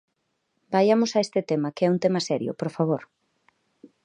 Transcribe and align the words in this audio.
Vaiamos 0.73 1.11
a 1.13 1.19
este 1.25 1.41
tema 1.49 1.73
que 1.75 1.83
é 1.85 1.89
un 1.95 1.99
tema 2.03 2.21
serio, 2.29 2.51
por 2.59 2.69
favor. 2.75 3.01